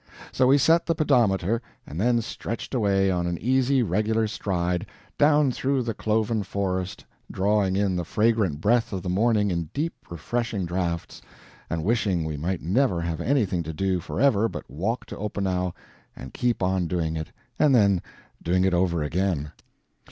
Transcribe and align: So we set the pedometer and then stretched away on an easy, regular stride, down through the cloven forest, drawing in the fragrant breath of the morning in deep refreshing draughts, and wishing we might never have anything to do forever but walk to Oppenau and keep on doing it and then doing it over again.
So 0.31 0.47
we 0.47 0.57
set 0.57 0.87
the 0.87 0.95
pedometer 0.95 1.61
and 1.85 2.01
then 2.01 2.23
stretched 2.23 2.73
away 2.73 3.11
on 3.11 3.27
an 3.27 3.37
easy, 3.37 3.83
regular 3.83 4.27
stride, 4.27 4.87
down 5.19 5.51
through 5.51 5.83
the 5.83 5.93
cloven 5.93 6.41
forest, 6.41 7.05
drawing 7.31 7.75
in 7.75 7.95
the 7.95 8.03
fragrant 8.03 8.59
breath 8.61 8.93
of 8.93 9.03
the 9.03 9.11
morning 9.13 9.51
in 9.51 9.69
deep 9.75 9.93
refreshing 10.09 10.65
draughts, 10.65 11.21
and 11.69 11.83
wishing 11.83 12.23
we 12.25 12.35
might 12.35 12.63
never 12.63 12.99
have 13.01 13.21
anything 13.21 13.61
to 13.61 13.73
do 13.73 13.99
forever 13.99 14.49
but 14.49 14.67
walk 14.67 15.05
to 15.05 15.17
Oppenau 15.19 15.71
and 16.15 16.33
keep 16.33 16.63
on 16.63 16.87
doing 16.87 17.15
it 17.15 17.31
and 17.59 17.75
then 17.75 18.01
doing 18.43 18.65
it 18.65 18.73
over 18.73 19.03
again. 19.03 19.51